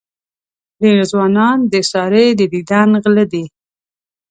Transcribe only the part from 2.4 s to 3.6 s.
دیدن غله دي.